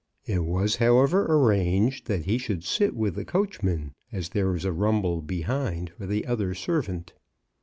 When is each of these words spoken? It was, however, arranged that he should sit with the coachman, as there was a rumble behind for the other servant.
It 0.25 0.43
was, 0.45 0.77
however, 0.77 1.27
arranged 1.31 2.07
that 2.07 2.25
he 2.25 2.39
should 2.39 2.63
sit 2.63 2.95
with 2.95 3.13
the 3.13 3.23
coachman, 3.23 3.93
as 4.11 4.29
there 4.29 4.47
was 4.49 4.65
a 4.65 4.73
rumble 4.73 5.21
behind 5.21 5.91
for 5.91 6.07
the 6.07 6.25
other 6.25 6.55
servant. 6.55 7.13